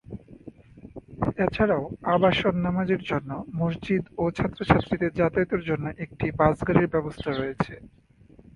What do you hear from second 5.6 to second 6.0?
জন্য